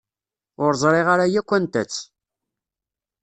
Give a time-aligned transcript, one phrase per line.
[0.63, 2.03] Ur ẓriɣ ara yakk anta-tt.